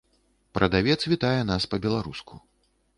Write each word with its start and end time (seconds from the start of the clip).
Прадавец 0.57 0.97
вітае 1.13 1.37
нас 1.53 1.71
па-беларуску. 1.75 2.45